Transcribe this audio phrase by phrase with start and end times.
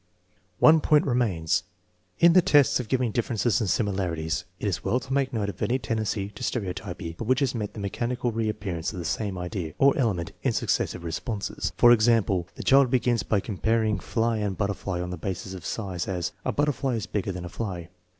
[0.57, 1.61] One point remains.
[2.17, 5.61] In the tests of giving differences and similarities, it is well to make note of
[5.61, 9.75] any tendency to stereotypy, by which is meant the mechanical reappearance of the same idea,
[9.77, 11.71] or element, in successive responses.
[11.77, 16.07] For example, the child begins by comparing fly and butterfly on the basis of size;
[16.07, 17.89] as," A butterfly is bigger than a fly."